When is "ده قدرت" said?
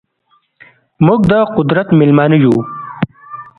1.31-1.87